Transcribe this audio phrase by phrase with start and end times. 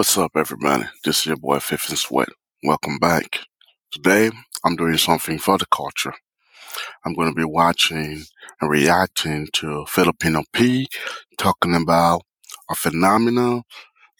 [0.00, 0.84] What's up, everybody?
[1.04, 2.30] This is your boy Fifth and Sweat.
[2.62, 3.40] Welcome back.
[3.92, 4.30] Today,
[4.64, 6.14] I'm doing something for the culture.
[7.04, 8.24] I'm going to be watching
[8.62, 10.88] and reacting to Filipino Pea
[11.36, 12.22] talking about
[12.70, 13.64] a phenomenon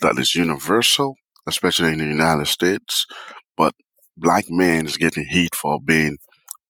[0.02, 1.14] that is universal,
[1.48, 3.06] especially in the United States,
[3.56, 3.74] but
[4.18, 6.18] black men is getting heat for being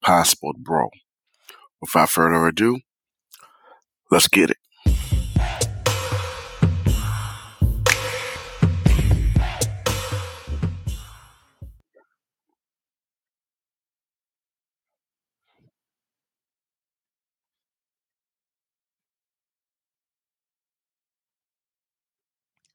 [0.05, 0.89] passport bro.
[1.81, 2.79] Without further ado,
[4.13, 4.59] let's get it.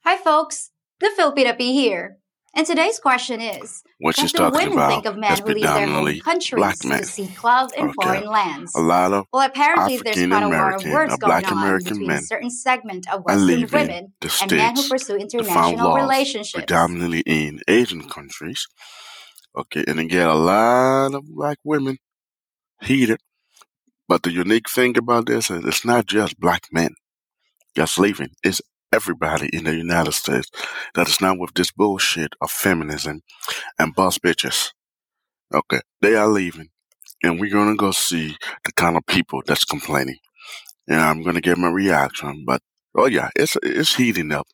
[0.05, 0.69] Hi, folks.
[0.99, 2.17] The Filipina Pea here.
[2.55, 5.63] And today's question is What she's do talking women about think of men who leave
[5.63, 6.99] their home countries black men.
[7.01, 7.93] to seek love in Okay.
[7.95, 8.73] foreign lands?
[8.75, 11.51] A lot of Well, apparently there's African quite a war of American words going black
[11.51, 15.95] on American between men a certain segment of Western women and men who pursue international
[15.95, 16.51] relationships.
[16.53, 18.67] predominantly in Asian countries.
[19.57, 21.97] Okay, and again, a lot of black women
[22.81, 23.19] heated.
[24.07, 26.93] But the unique thing about this is it's not just black men
[27.75, 28.29] that's leaving.
[28.43, 28.62] It's
[28.93, 30.49] everybody in the United States
[30.95, 33.21] that is not with this bullshit of feminism
[33.79, 34.71] and boss bitches.
[35.53, 36.69] Okay, they are leaving.
[37.23, 40.17] And we're gonna go see the kind of people that's complaining.
[40.87, 42.45] And I'm gonna give my reaction.
[42.47, 42.61] But
[42.95, 44.47] oh yeah, it's it's heating up.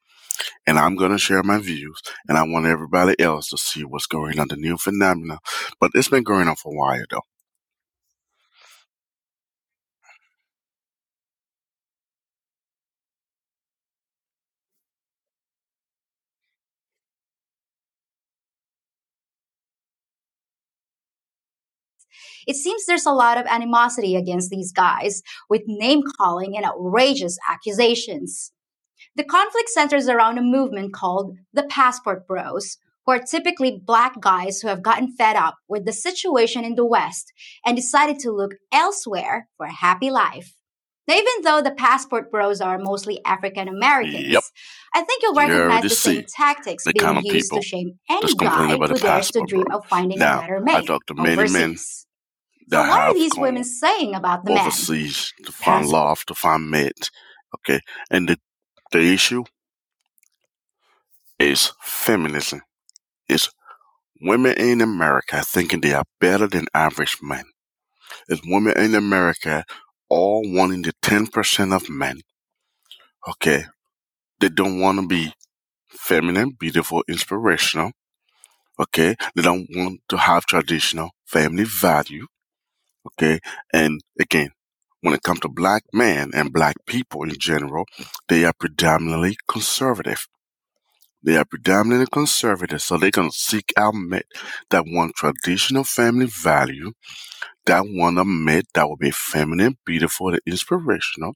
[0.67, 2.01] And I'm gonna share my views.
[2.27, 5.39] And I want everybody else to see what's going on, the new phenomena.
[5.79, 7.21] But it's been going on for a while though.
[22.47, 27.37] It seems there's a lot of animosity against these guys with name calling and outrageous
[27.49, 28.51] accusations.
[29.15, 34.61] The conflict centers around a movement called the Passport Bros, who are typically black guys
[34.61, 37.33] who have gotten fed up with the situation in the West
[37.65, 40.53] and decided to look elsewhere for a happy life.
[41.07, 44.43] Now, even though the Passport Bros are mostly African Americans, Yep.
[44.93, 48.93] I think you'll recognize the same tactics the being used to shame any guy who
[48.95, 49.77] dares to dream bro.
[49.77, 52.05] of finding a Now, better I mate talked to many men overseas.
[52.71, 54.61] So what are these women saying about the men?
[54.61, 55.93] overseas to find Passport.
[55.93, 57.11] love, to find mate.
[57.55, 58.37] Okay, and the
[58.91, 59.43] the issue
[61.39, 62.61] is feminism.
[63.27, 63.49] It's
[64.21, 67.45] women in America thinking they are better than average men.
[68.29, 69.65] It's women in America
[70.09, 72.21] all wanting the ten percent of men.
[73.27, 73.65] Okay,
[74.39, 75.33] they don't want to be
[75.89, 77.91] feminine, beautiful, inspirational.
[78.79, 82.27] Okay, they don't want to have traditional family value.
[83.07, 83.39] Okay,
[83.73, 84.49] and again,
[85.01, 87.85] when it comes to black men and black people in general,
[88.27, 90.27] they are predominantly conservative.
[91.23, 94.23] They are predominantly conservative, so they're gonna seek out men
[94.69, 96.93] that want traditional family value,
[97.65, 101.33] that want a that will be feminine, beautiful, and inspirational.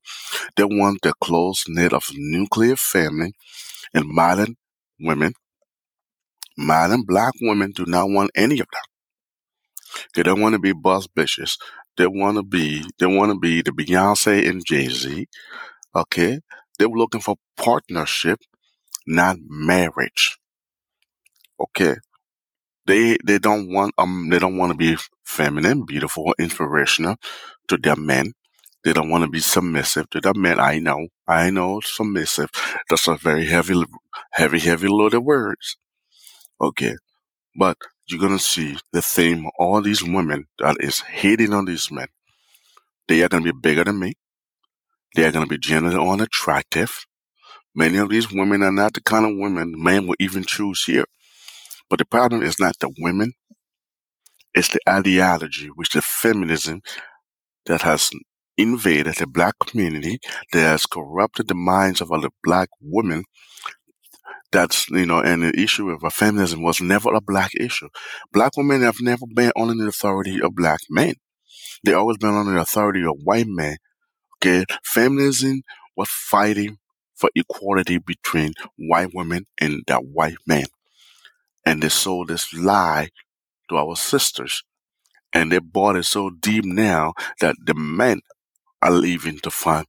[0.56, 3.34] They want the close knit of nuclear family,
[3.94, 4.58] and modern
[5.00, 5.34] women,
[6.58, 8.95] modern black women do not want any of that.
[10.16, 11.58] They don't want to be boss bitches.
[11.98, 15.28] They want to be, they want to be the Beyonce and Jay Z.
[15.96, 16.40] Okay,
[16.80, 18.40] they're looking for partnership,
[19.08, 20.38] not marriage.
[21.60, 21.96] Okay,
[22.88, 27.18] they they don't want um they don't want to be feminine, beautiful, inspirational
[27.70, 28.34] to their men.
[28.84, 30.60] They don't want to be submissive to their men.
[30.60, 32.50] I know, I know, submissive.
[32.90, 33.84] That's a very heavy,
[34.34, 35.78] heavy, heavy loaded words.
[36.62, 36.96] Okay,
[37.58, 39.48] but you're gonna see the theme.
[39.60, 42.08] All these women that is hating on these men.
[43.08, 44.14] They are gonna be bigger than me.
[45.16, 47.06] They are gonna be generally unattractive.
[47.76, 51.06] Many of these women are not the kind of women men will even choose here.
[51.90, 53.34] But the problem is not the women,
[54.54, 56.82] it's the ideology, which the feminism
[57.66, 58.12] that has
[58.58, 60.20] invaded the black community,
[60.54, 63.24] that has corrupted the minds of other black women.
[64.56, 67.90] That's, you know, and the issue of feminism was never a black issue.
[68.32, 71.16] Black women have never been under the authority of black men.
[71.84, 73.76] They always been under the authority of white men.
[74.38, 75.64] Okay, feminism
[75.98, 76.78] was fighting
[77.16, 80.68] for equality between white women and that white man.
[81.66, 83.10] And they sold this lie
[83.70, 84.64] to our sisters.
[85.34, 87.12] And they bought it so deep now
[87.42, 88.22] that the men
[88.82, 89.86] are leaving to find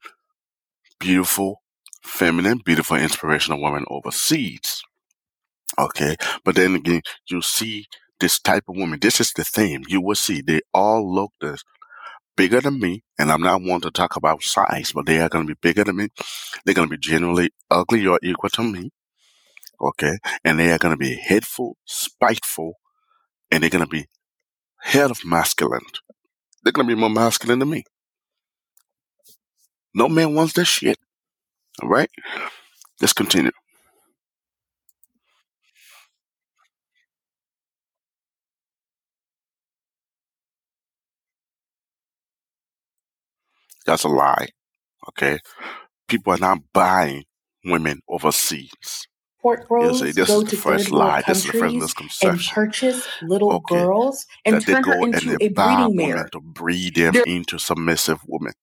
[0.99, 1.63] beautiful,
[2.07, 4.83] feminine, beautiful, inspirational woman overseas.
[5.79, 6.17] Okay.
[6.45, 7.87] But then again, you see
[8.21, 8.99] this type of woman.
[9.01, 9.83] This is the theme.
[9.89, 11.33] You will see they all look
[12.37, 13.03] bigger than me.
[13.19, 15.85] And I'm not one to talk about size, but they are going to be bigger
[15.85, 16.09] than me.
[16.65, 18.91] They're going to be generally ugly or equal to me.
[19.79, 22.75] Okay, and they are going to be hateful, spiteful,
[23.51, 24.07] and they're going to be
[24.79, 25.85] head of masculine.
[26.63, 27.85] They're going to be more masculine than me.
[29.95, 30.99] No man wants this shit.
[31.83, 32.11] All right,
[33.01, 33.53] let's continue.
[43.85, 44.49] That's a lie.
[45.11, 45.39] Okay,
[46.09, 47.25] people are not buying
[47.65, 49.07] women overseas.
[49.41, 51.23] Port You'll this go is the to first lie.
[51.29, 53.77] This is the first countries and purchase little Okay.
[53.77, 56.29] girls and that they turn her go and into they a buy breeding women mare.
[56.33, 58.55] to breed them They're- into submissive women.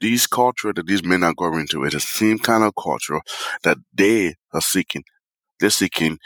[0.00, 3.20] These culture that these men are going into is the same kind of culture
[3.62, 5.04] that they are seeking.
[5.60, 6.18] They're seeking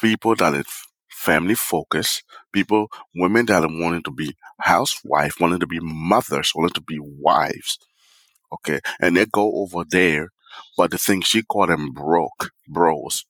[0.00, 0.66] people that is
[1.08, 2.22] family focused,
[2.52, 6.98] people, women that are wanting to be housewife, wanting to be mothers, wanting to be
[7.00, 7.78] wives.
[8.52, 10.28] Okay, and they go over there,
[10.76, 13.24] but the thing she called them broke bros.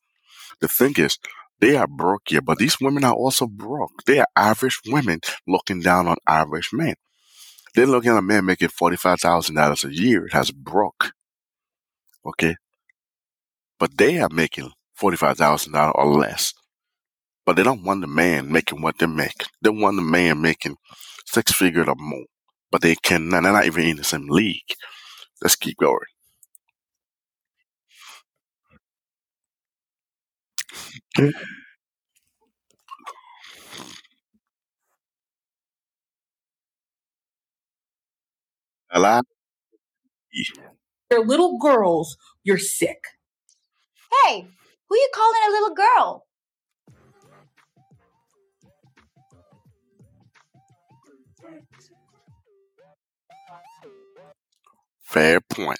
[0.60, 1.18] The thing is,
[1.60, 4.04] they are broke here, but these women are also broke.
[4.06, 6.94] They are average women looking down on average men.
[7.74, 11.12] They're looking at a man making forty-five thousand dollars a year as broke.
[12.26, 12.56] Okay,
[13.78, 16.54] but they are making forty-five thousand dollars or less.
[17.46, 19.44] But they don't want the man making what they make.
[19.62, 20.76] They want the man making
[21.26, 22.26] six figures or more.
[22.70, 23.42] But they cannot.
[23.42, 24.62] They're not even in the same league.
[25.42, 25.98] Let's keep going.
[38.92, 39.24] A lot.
[41.10, 42.16] They're little girls.
[42.44, 42.98] You're sick.
[44.24, 44.46] Hey,
[44.88, 46.26] who you calling a little girl?
[55.02, 55.78] Fair point.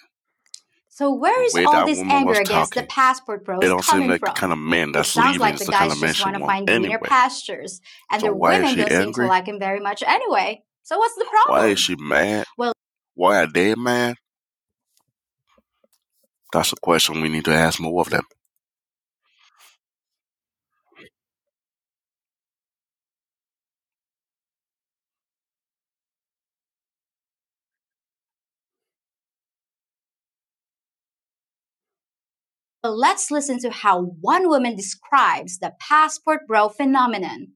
[0.89, 3.93] So where is way all this anger was against the passport bros It don't seem
[3.93, 4.35] coming like from?
[4.35, 6.09] the kind of man it that's sounds leaving like is the the kind guys of
[6.09, 7.01] just want to wants find greener anyway.
[7.09, 7.81] pastures,
[8.11, 10.63] and So the women don't seem to like him very much anyway.
[10.83, 11.63] So what's the problem?
[11.65, 12.45] Why is she mad?
[12.59, 12.72] Well-
[13.15, 14.17] Why are they mad?
[16.53, 18.25] That's a question we need to ask more of them.
[32.83, 37.53] But let's listen to how one woman describes the passport bro phenomenon.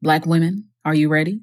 [0.00, 1.42] Black women, are you ready?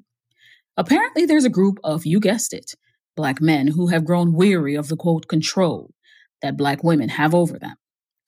[0.76, 2.74] Apparently, there's a group of, you guessed it,
[3.18, 5.92] black men who have grown weary of the quote control
[6.40, 7.74] that black women have over them.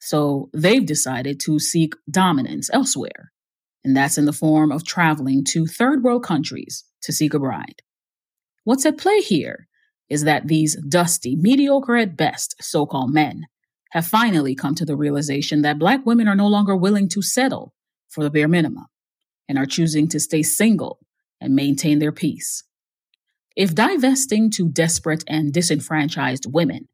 [0.00, 3.30] So they've decided to seek dominance elsewhere.
[3.84, 7.82] And that's in the form of traveling to third world countries to seek a bride.
[8.64, 9.68] What's at play here
[10.08, 13.44] is that these dusty, mediocre at best so called men
[13.92, 17.74] have finally come to the realization that black women are no longer willing to settle
[18.08, 18.86] for the bare minimum
[19.48, 20.98] and are choosing to stay single
[21.40, 22.64] and maintain their peace.
[23.56, 26.88] If divesting to desperate and disenfranchised women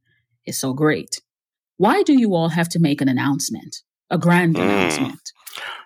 [0.46, 1.20] is so great,
[1.76, 4.62] why do you all have to make an announcement, a grand Mm.
[4.62, 5.32] announcement?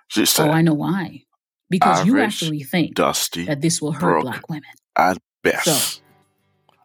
[0.09, 1.25] She said, Oh, I know why.
[1.69, 4.71] Because you actually think dusty that this will hurt black women.
[4.97, 5.65] at best.
[5.67, 6.01] So,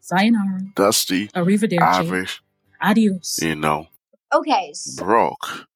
[0.02, 2.42] Sayonara, dusty, arrivederci, average,
[2.82, 3.40] adios.
[3.42, 3.88] you know,
[4.34, 5.68] Okay, so broke.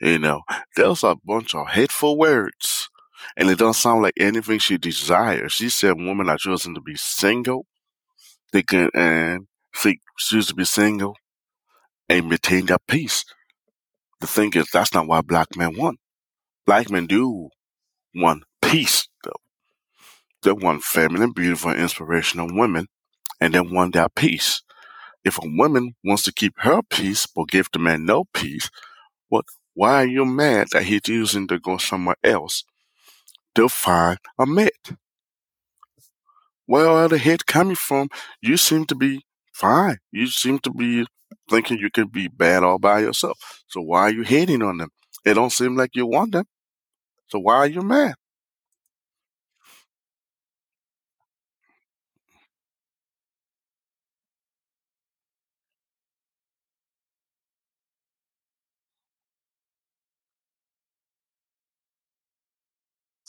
[0.00, 0.42] You know,
[0.76, 2.88] there's a bunch of hateful words.
[3.36, 5.52] And it don't sound like anything she desires.
[5.52, 7.66] She said women are choosing to be single.
[8.52, 11.16] They can and she choose to be single
[12.08, 13.24] and maintain their peace.
[14.20, 15.98] The thing is that's not why black men want.
[16.66, 17.48] Black men do
[18.14, 19.32] want peace though.
[20.42, 22.88] They want feminine, beautiful, inspirational women
[23.40, 24.62] and they want their peace.
[25.24, 28.70] If a woman wants to keep her peace but give the man no peace,
[29.28, 32.64] what why are you mad that he's choosing to go somewhere else
[33.54, 34.92] to find a mate?
[36.66, 38.08] Where are the hate coming from?
[38.40, 39.98] You seem to be fine.
[40.10, 41.06] You seem to be
[41.50, 43.64] thinking you can be bad all by yourself.
[43.66, 44.90] So why are you hating on them?
[45.24, 46.44] It don't seem like you want them.
[47.28, 48.14] So why are you mad?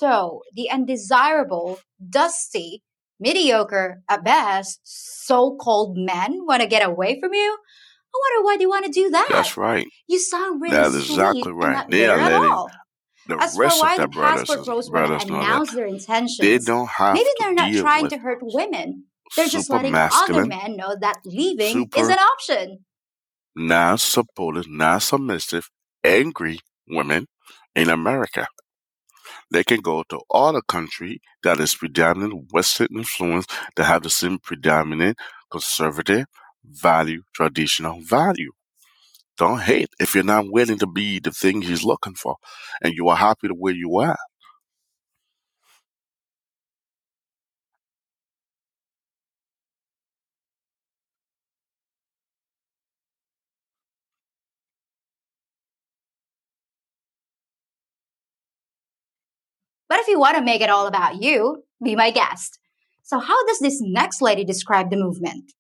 [0.03, 1.79] So, the undesirable,
[2.09, 2.83] dusty,
[3.21, 7.57] mediocre, at best, so called men want to get away from you?
[8.13, 9.29] I wonder why they want to do that.
[9.31, 9.87] That's right.
[10.09, 11.89] You sound really That is exactly right.
[11.89, 12.67] They are letting.
[13.29, 15.45] The As for why of the brothers passport and bros want brothers to know that
[15.45, 19.05] announce their intentions, they don't have maybe they're not trying to hurt women.
[19.37, 22.79] They're just letting other men know that leaving is an option.
[23.55, 25.69] non supportive, non submissive,
[26.03, 27.27] angry women
[27.73, 28.47] in America.
[29.53, 34.11] They can go to all the country that is predominant Western influence that have the
[34.11, 35.17] same predominant
[35.51, 36.27] conservative
[36.65, 38.51] value, traditional value.
[39.37, 42.37] Don't hate if you're not willing to be the thing he's looking for
[42.83, 44.17] and you are happy the way you are.
[59.93, 62.57] But if you want to make it all about you, be my guest.
[63.03, 65.53] So, how does this next lady describe the movement?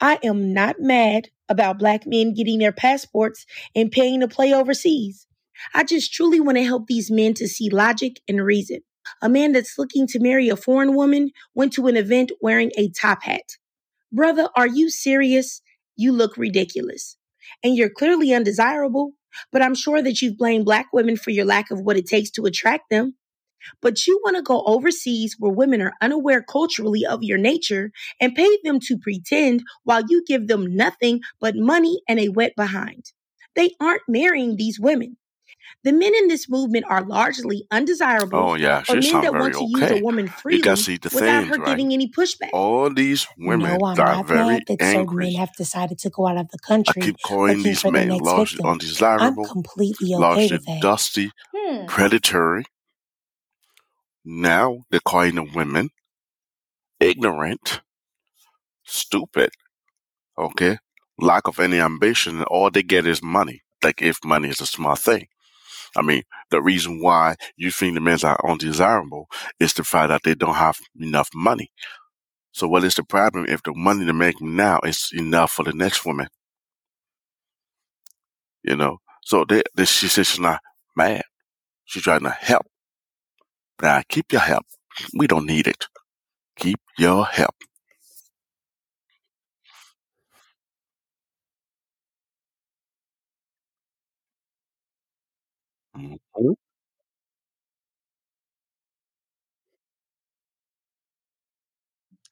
[0.00, 5.28] I am not mad about black men getting their passports and paying to play overseas.
[5.72, 8.80] I just truly want to help these men to see logic and reason.
[9.22, 12.90] A man that's looking to marry a foreign woman went to an event wearing a
[12.90, 13.50] top hat.
[14.10, 15.62] Brother, are you serious?
[15.94, 17.16] You look ridiculous.
[17.62, 19.12] And you're clearly undesirable,
[19.52, 22.32] but I'm sure that you've blamed black women for your lack of what it takes
[22.32, 23.14] to attract them.
[23.80, 27.90] But you want to go overseas where women are unaware culturally of your nature
[28.20, 32.52] and pay them to pretend while you give them nothing but money and a wet
[32.56, 33.12] behind.
[33.56, 35.16] They aren't marrying these women.
[35.82, 39.38] The men in this movement are largely undesirable Oh yeah, or she men that sound
[39.38, 40.02] want very to use a okay.
[40.02, 41.68] woman You gotta freely see the without things, her right?
[41.68, 42.50] giving any pushback.
[42.52, 46.10] All these women No, I'm are not very mad that certain men have decided to
[46.10, 47.02] go out of the country.
[47.02, 49.06] I keep calling these for their men next largely victim.
[49.20, 50.80] I'm completely okay largely with that.
[50.82, 51.86] dusty, Hmm.
[51.86, 52.64] predatory.
[54.24, 55.90] Now they're calling the women
[57.00, 57.80] ignorant,
[58.84, 59.50] stupid,
[60.38, 60.78] okay,
[61.18, 63.62] lack of any ambition, and all they get is money.
[63.82, 65.26] Like if money is a smart thing.
[65.96, 69.28] I mean, the reason why you think the men are undesirable
[69.60, 71.70] is the fact that they don't have enough money.
[72.52, 75.72] So what is the problem if the money they make now is enough for the
[75.72, 76.28] next woman?
[78.62, 78.98] You know?
[79.24, 80.60] So they, they she says she's not
[80.96, 81.22] mad.
[81.84, 82.66] She's trying to help.
[83.80, 84.66] Now keep your help.
[85.14, 85.86] We don't need it.
[86.56, 87.56] Keep your help.
[95.94, 96.54] Mhm.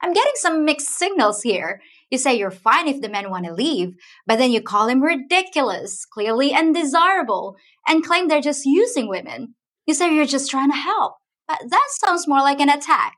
[0.00, 1.80] I'm getting some mixed signals here.
[2.10, 3.94] You say you're fine if the men want to leave,
[4.26, 7.56] but then you call him ridiculous, clearly undesirable,
[7.86, 9.54] and claim they're just using women.
[9.86, 11.14] You say you're just trying to help,
[11.52, 13.14] Uh, that sounds more like an attack.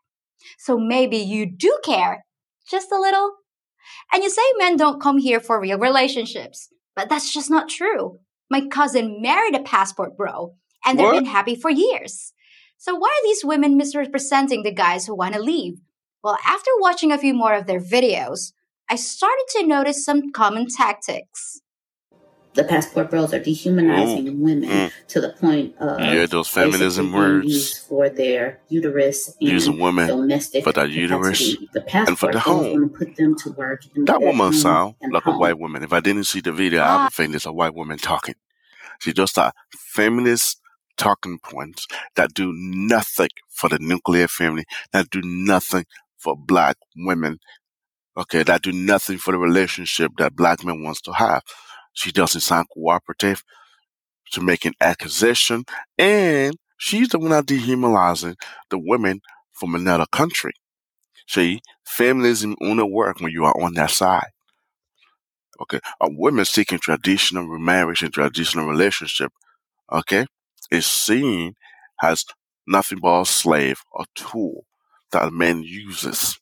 [0.58, 2.24] So maybe you do care,
[2.68, 3.32] just a little.
[4.12, 8.18] And you say men don't come here for real relationships, but that's just not true.
[8.50, 11.14] My cousin married a passport bro, and they've What?
[11.14, 12.32] been happy for years.
[12.76, 15.74] So why are these women misrepresenting the guys who want to leave?
[16.22, 18.52] Well, after watching a few more of their videos,
[18.90, 21.60] I started to notice some common tactics.
[22.54, 24.92] The passport bros are dehumanizing women Mm.
[25.08, 27.78] to the point of hear those feminism words?
[27.78, 31.56] for their uterus and Using women domestic for their uterus.
[31.72, 32.88] The and for the home.
[32.90, 35.82] put them to work That woman sound like a white woman.
[35.82, 38.34] If I didn't see the video, I Ah, would think it's a white woman talking.
[39.00, 40.60] She just a feminist
[40.96, 45.84] talking points that do nothing for the nuclear family, that do nothing
[46.18, 47.38] for black women,
[48.16, 51.42] okay, that do nothing for the relationship that black men wants to have.
[51.94, 53.44] She doesn't sound cooperative
[54.32, 55.64] to make an accusation,
[55.98, 58.36] and she's the one that dehumanizing
[58.70, 59.20] the women
[59.52, 60.52] from another country.
[61.28, 64.30] See, feminism only work when you are on that side.
[65.60, 69.32] Okay, a woman seeking traditional remarriage and traditional relationship,
[69.92, 70.26] okay,
[70.70, 71.54] is seen
[72.02, 72.24] as
[72.66, 74.66] nothing but a slave, a tool
[75.12, 76.38] that a man uses.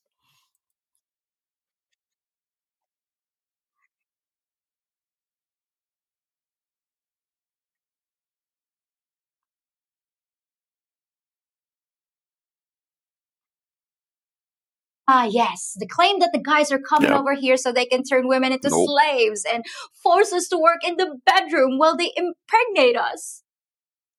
[15.08, 17.20] Ah, yes, the claim that the guys are coming Yep.
[17.20, 18.88] over here so they can turn women into Nope.
[18.88, 19.64] slaves and
[20.02, 23.42] force us to work in the bedroom while they impregnate us.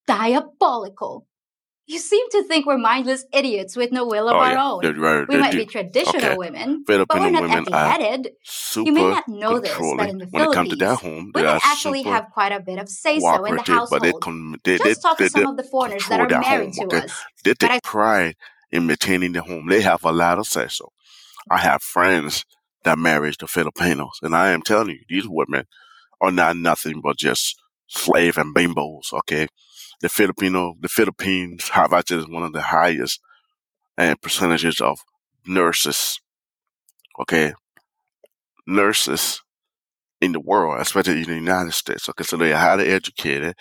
[0.07, 1.27] Diabolical.
[1.87, 4.81] You seem to think we're mindless idiots with no will of Oh our yeah, own.
[4.81, 8.31] they, right, We might be traditional Okay, women, but we're not women empty are headed.
[8.85, 11.41] You may not know this, but in the When it comes to their home, they
[11.41, 14.21] women actually have quite a bit of say so in the cooperative, but they household.
[14.21, 16.79] con- they, they, Just talk they, to some of the foreigners that are married home.
[16.79, 17.11] to Okay, us.
[17.43, 18.35] they take pride
[18.73, 19.67] in maintaining their home.
[19.69, 20.91] They have a lot of say so.
[21.49, 22.43] I have friends
[22.83, 25.65] that married to Filipinos, and I am telling you, these women
[26.19, 27.55] are not nothing but just
[27.87, 29.13] slave and bimbos.
[29.13, 29.47] Okay,
[30.01, 33.21] the Filipino, the Philippines have actually one of the highest
[33.95, 34.99] and percentages of
[35.45, 36.19] nurses.
[37.19, 37.53] Okay,
[38.65, 39.43] nurses
[40.19, 42.09] in the world, especially in the United States.
[42.09, 43.55] Okay, so they're highly educated,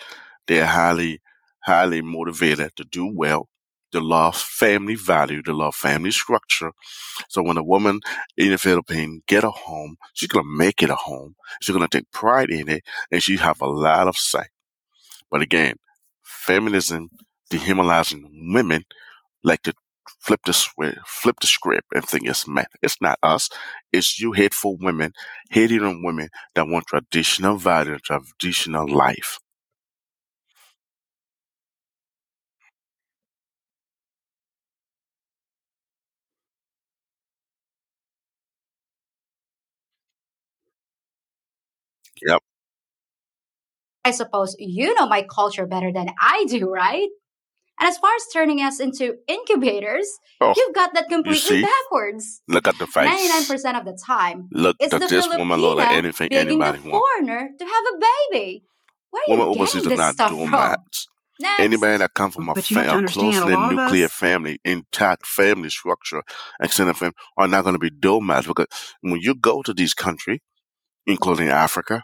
[0.47, 1.21] they're highly,
[1.65, 3.47] highly motivated to do well.
[3.93, 6.73] They love family value, they love family structure.
[7.29, 8.01] So when a woman
[8.37, 11.35] in the Philippines get a home, she's gonna make it a home.
[11.61, 14.45] She's gonna take pride in it, and she have a lot of say.
[15.29, 15.75] But again,
[16.23, 17.09] feminism
[17.49, 18.85] dehumanizing women
[19.43, 19.73] like to
[20.21, 22.65] flip the swi- flip the script and think it's men.
[22.81, 23.49] It's not us.
[23.93, 25.13] It's you hateful women
[25.51, 29.39] hating on women that want traditional value traditional life.
[42.25, 42.43] Yep.
[44.05, 47.07] I suppose you know my culture better than I do, right?
[47.79, 50.07] And as far as turning us into incubators,
[50.39, 52.41] Oh, you've got that completely backwards.
[52.47, 53.09] look at the face.
[53.09, 56.65] 99% of the time, Look, it's the this woman look like Filipina anything begging the
[56.65, 57.03] anybody want?
[57.03, 57.97] foreigner to have a
[58.31, 58.63] baby.
[59.09, 60.59] Where are Women you overseas getting are this not stuff doing from?
[60.59, 60.79] that.
[61.39, 61.59] Next.
[61.61, 64.11] Anybody that comes from a, But you fa- to a understand, a closely nuclear us-
[64.13, 66.21] family, intact family structure,
[66.61, 68.67] extended family, are not going to be doormats because
[69.01, 70.39] when you go to these countries,
[71.07, 72.03] including Africa,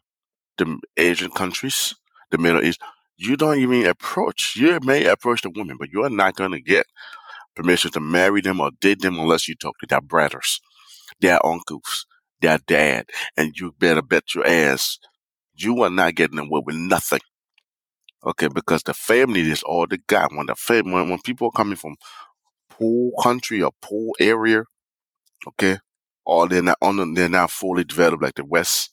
[0.60, 1.96] the Asian countries,
[2.32, 2.82] the Middle East,
[3.18, 4.58] you don't even approach.
[4.58, 6.88] You may approach the women, but you are not going to get
[7.56, 10.62] permission to marry them or date them unless you talk to their brothers,
[11.22, 12.06] their uncles,
[12.42, 14.98] their dad, and you better bet your ass
[15.56, 17.20] you are not getting away with nothing.
[18.26, 20.32] Okay, because the family is all the got.
[20.36, 21.98] When the fam- when, when people are coming from
[22.70, 24.64] poor country or poor area,
[25.48, 25.80] okay,
[26.26, 28.92] or they're not on, they're not fully developed like the West,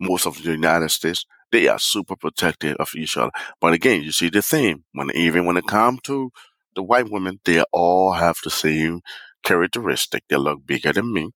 [0.00, 1.24] most of the United States.
[1.50, 3.30] They are super protective of each other.
[3.60, 6.30] But again, you see the theme when even when it comes to
[6.74, 9.00] the white women, they all have the same
[9.42, 10.24] characteristic.
[10.28, 11.30] They look bigger than me,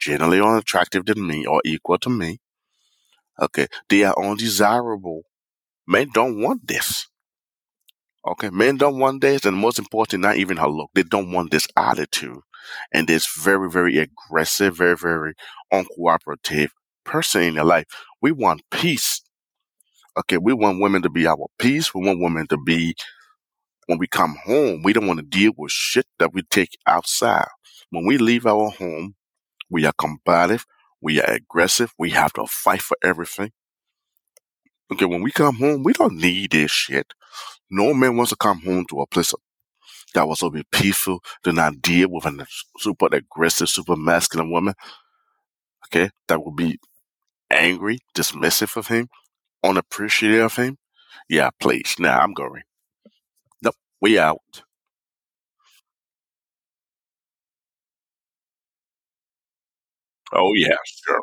[0.00, 2.38] generally more attractive than me, or equal to me.
[3.40, 5.22] Okay, they are undesirable.
[5.86, 7.08] Men don't want this.
[8.26, 10.90] Okay, men don't want this, and most important, not even her look.
[10.94, 12.40] They don't want this attitude,
[12.92, 15.34] and it's very, very aggressive, very, very
[15.72, 16.70] uncooperative
[17.08, 17.86] person in their life.
[18.22, 19.20] We want peace.
[20.18, 21.94] Okay, we want women to be our peace.
[21.94, 22.94] We want women to be
[23.86, 24.82] when we come home.
[24.82, 27.48] We don't want to deal with shit that we take outside.
[27.90, 29.14] When we leave our home,
[29.70, 30.66] we are combative.
[31.00, 31.92] We are aggressive.
[31.98, 33.52] We have to fight for everything.
[34.92, 37.12] Okay, when we come home, we don't need this shit.
[37.70, 39.32] No man wants to come home to a place
[40.14, 42.46] that was so peaceful, to not deal with a
[42.78, 44.74] super aggressive, super masculine woman.
[45.86, 46.78] Okay, that would be
[47.50, 49.08] angry, dismissive of him,
[49.64, 50.78] unappreciative of him.
[51.28, 51.96] Yeah, please.
[51.98, 52.62] Now I'm going.
[53.62, 54.62] Nope, we out.
[60.32, 61.20] Oh yeah, sure.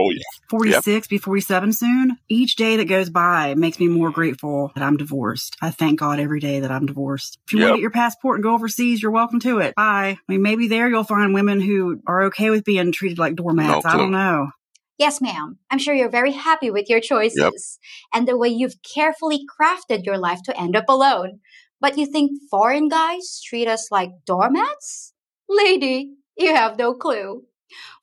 [0.00, 0.22] Oh yeah.
[0.50, 2.16] 46, be 47 soon.
[2.28, 5.56] Each day that goes by makes me more grateful that I'm divorced.
[5.62, 7.38] I thank God every day that I'm divorced.
[7.46, 9.74] If you want to get your passport and go overseas, you're welcome to it.
[9.74, 10.18] Bye.
[10.18, 13.86] I mean, maybe there you'll find women who are okay with being treated like doormats.
[13.86, 14.50] I don't know.
[14.98, 15.58] Yes, ma'am.
[15.70, 17.78] I'm sure you're very happy with your choices
[18.12, 21.38] and the way you've carefully crafted your life to end up alone.
[21.80, 25.12] But you think foreign guys treat us like doormats?
[25.48, 27.44] Lady, you have no clue.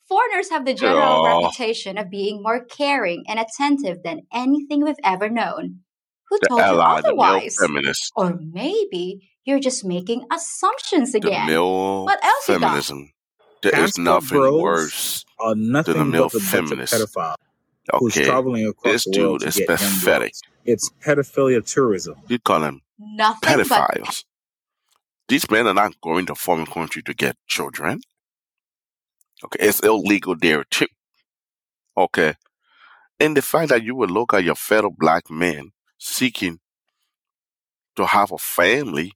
[0.08, 1.41] Foreigners have the general Aw.
[1.46, 5.80] reputation of being more caring and attentive than anything we've ever known.
[6.30, 7.58] Who The told you ally, the male otherwise?
[8.15, 11.48] Or maybe you're just making assumptions the again.
[11.48, 12.68] male What else you got?
[12.70, 13.12] feminism.
[13.63, 16.94] There is nothing bros worse are nothing than a male but a bunch of feminist.
[16.94, 17.36] pedophiles
[18.00, 20.34] who's Okay, traveling across this the world dude is pathetic.
[20.65, 22.15] It's pedophilia tourism.
[22.28, 24.24] You call them Nothing but pedophiles.
[25.28, 28.02] These men are not going to foreign country to get children.
[29.43, 30.88] Okay, it's illegal there too.
[31.98, 32.36] Okay,
[33.19, 36.60] and the fact that you would look at your fellow black men seeking
[37.95, 39.12] to have a family,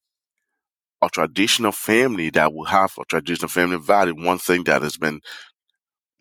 [1.01, 5.21] a traditional family that will have a traditional family value, one thing that has been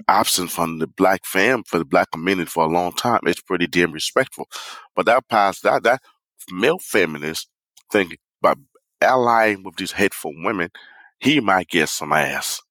[0.07, 3.21] absent from the black fam for the black community for a long time.
[3.25, 4.49] It's pretty damn respectful.
[4.95, 6.03] But that past that that
[6.51, 7.49] male feminist
[7.91, 8.55] think by
[9.01, 10.71] allying with these hateful women,
[11.19, 12.63] he might get some ass.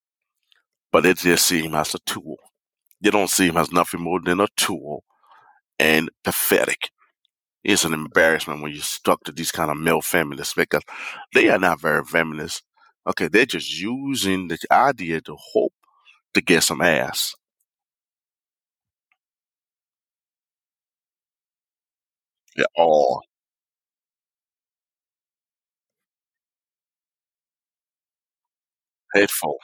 [0.92, 2.38] But they just see him as a tool.
[3.02, 5.04] They don't see him as nothing more than a tool
[5.80, 6.92] and pathetic.
[7.64, 10.84] It's an embarrassment when you're stuck to these kind of male feminists because
[11.34, 12.64] they are not very feminist.
[13.08, 15.74] Okay, they're just using the idea to hope
[16.36, 17.36] to get some ass.
[22.58, 23.22] Yeah, oh,
[29.14, 29.58] hateful.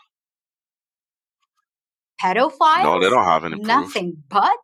[2.21, 2.83] Pedophiles?
[2.83, 3.67] No, they don't have any proof.
[3.67, 4.55] Nothing but?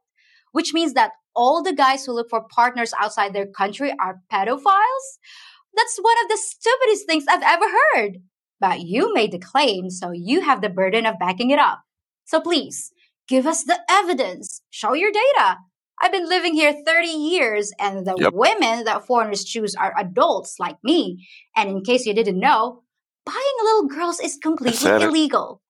[0.52, 5.06] Which means that all the guys who look for partners outside their country are pedophiles?
[5.76, 8.18] That's one of the stupidest things I've ever heard.
[8.60, 11.82] But you made the claim, so you have the burden of backing it up.
[12.26, 12.92] So please,
[13.28, 14.62] give us the evidence.
[14.70, 15.58] Show your data.
[16.02, 18.34] I've been living here 30 years, and the Yep.
[18.34, 21.28] women that foreigners choose are adults like me.
[21.56, 22.84] And in case you didn't know,
[23.26, 25.62] buying little girls is completely illegal.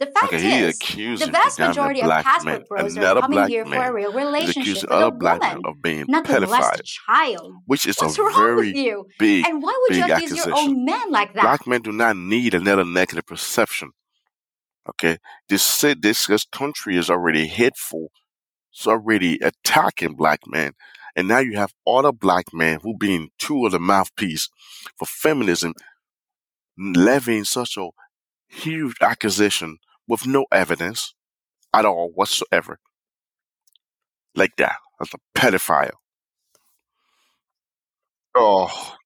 [0.00, 3.46] The fact Okay, he is, the vast majority of black passport man, bros are coming
[3.48, 6.24] here for man a real relationship with a other black men woman, of being not
[6.24, 7.54] pedophile, a child.
[7.66, 9.06] which is What's a wrong very with you?
[9.20, 10.52] big, And why would you abuse your accusation.
[10.70, 11.42] own men like that?
[11.42, 13.90] Black men do not need another negative perception.
[14.88, 18.08] Okay, this this this country is already hateful.
[18.72, 20.72] It's already attacking black men,
[21.14, 24.48] and now you have other black men who being two of the mouthpiece
[24.98, 25.72] for feminism,
[26.76, 27.88] levying such a
[28.54, 31.14] huge accusation with no evidence
[31.74, 32.78] at all whatsoever,
[34.34, 34.76] like that.
[34.98, 35.90] That's a pedophile.
[38.36, 38.96] Oh,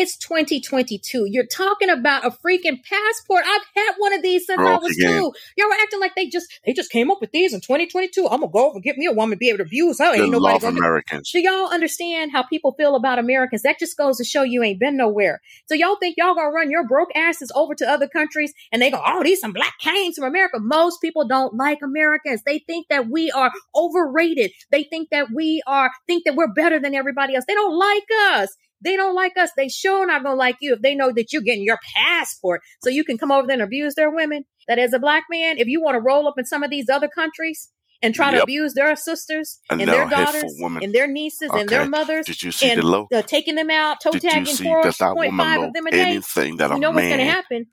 [0.00, 1.26] It's 2022.
[1.28, 3.42] You're talking about a freaking passport.
[3.44, 5.32] I've had one of these since I was two.
[5.56, 8.28] Y'all were acting like they just they just came up with these in 2022.
[8.30, 10.14] I'm gonna go over and get me a woman, be able to abuse her.
[10.14, 10.76] Ain't nobody love gonna.
[10.76, 11.32] Americans.
[11.32, 13.62] Do y'all understand how people feel about Americans?
[13.62, 15.40] That just goes to show you ain't been nowhere.
[15.66, 18.92] So y'all think y'all gonna run your broke asses over to other countries and they
[18.92, 20.60] go, oh, these some black canes from America.
[20.60, 22.42] Most people don't like Americans.
[22.46, 24.52] They think that we are overrated.
[24.70, 27.46] They think that we are think that we're better than everybody else.
[27.48, 28.54] They don't like us.
[28.82, 29.50] They don't like us.
[29.56, 32.90] They sure not gonna like you if they know that you're getting your passport so
[32.90, 34.44] you can come over there and abuse their women.
[34.68, 36.88] That as a black man, if you want to roll up in some of these
[36.88, 37.70] other countries
[38.02, 41.86] and try to abuse their sisters and Another their daughters and their nieces and their
[41.86, 43.08] mothers Did you see the and low?
[43.12, 45.98] uh, taking them out, toe tagging four point five of them a day.
[46.00, 47.66] anything that You a know what's gonna happen?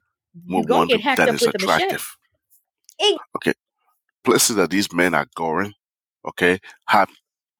[0.46, 1.84] You're gonna get hacked up with the machete.
[1.84, 2.16] attractive?
[3.36, 3.52] Okay,
[4.24, 5.74] places that these men are going,
[6.26, 7.10] okay, have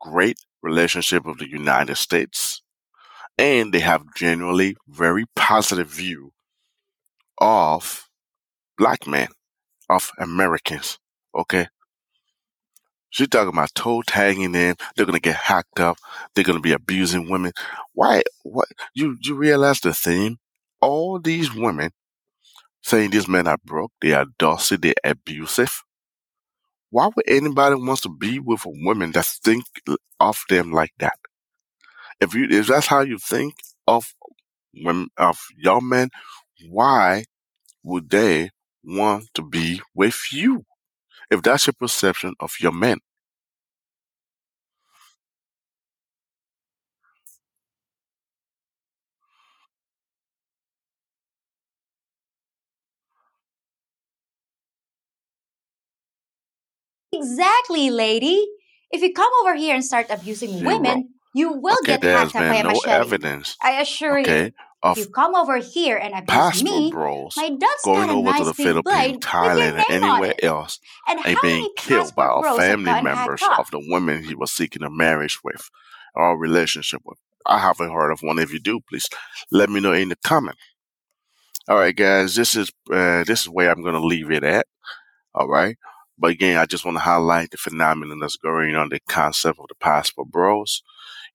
[0.01, 2.63] great relationship with the United States,
[3.39, 6.33] and they have generally very positive view
[7.39, 8.09] of
[8.79, 9.29] black men,
[9.91, 10.99] of Americans.
[11.35, 11.69] Okay,
[13.11, 14.77] she's talking about toe tagging them.
[14.97, 15.99] They're gonna get hacked up.
[16.35, 17.53] They're gonna be abusing women.
[17.95, 18.23] Why?
[18.43, 18.69] What?
[18.95, 20.39] You you realize the theme?
[20.81, 21.91] All these women
[22.83, 25.83] saying these men are broke, they are dusty, they're abusive.
[26.91, 29.65] Why would anybody wants to be with a woman that think
[30.21, 31.19] of them like that?
[32.21, 33.55] If you if that's how you think
[33.87, 34.15] of
[34.75, 36.11] women of young men,
[36.69, 37.25] why
[37.83, 38.51] would they
[38.85, 40.65] want to be with you?
[41.31, 42.99] If that's your perception of your men.
[57.13, 58.47] Exactly, lady.
[58.91, 62.33] If you come over here and start abusing women, you will Okay, get there has
[62.33, 62.91] hacked by a no machete.
[62.91, 64.53] evidence, I assure okay,
[64.85, 64.95] you.
[64.97, 68.45] you come over here and abuse passport me, bros my dad's going over to nice
[68.45, 72.27] the big Philippines, blade with your Thailand, and anywhere else And and being killed by
[72.27, 75.71] our family members of the women he was seeking a marriage with
[76.15, 77.19] or a relationship with.
[77.47, 78.39] I haven't heard of one.
[78.39, 79.09] If you do, please
[79.51, 80.57] let me know in the comment.
[81.69, 84.67] All right, guys, this is uh, this is where I'm going to leave it at.
[85.35, 85.77] All right,
[86.19, 89.67] but again, I just want to highlight the phenomenon that's going on, the concept of
[89.69, 90.83] the passport bros.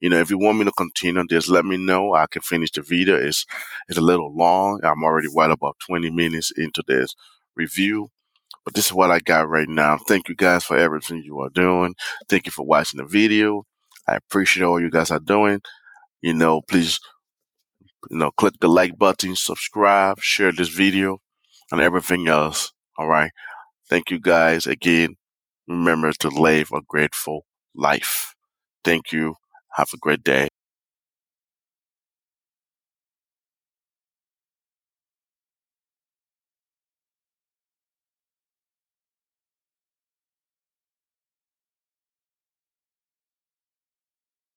[0.02, 2.16] You know, if you want me to continue this, let me know.
[2.16, 3.16] I can finish the video.
[3.18, 3.46] It's
[3.88, 4.82] it's a little long.
[4.84, 7.16] I'm already well about 20 minutes into this
[7.56, 8.10] review.
[8.66, 9.98] But this is what I got right now.
[10.08, 11.96] Thank you guys for everything you are doing.
[12.30, 13.64] Thank you for watching the video.
[14.08, 15.62] I appreciate all you guys are doing.
[16.22, 17.00] You know, please,
[18.10, 21.20] you know, click the like button, subscribe, share this video,
[21.72, 22.72] and everything else.
[22.98, 23.32] All right.
[23.90, 25.16] Thank you guys again.
[25.68, 28.36] Remember to live a grateful life.
[28.84, 29.36] Thank you.
[29.76, 30.51] Have a great day.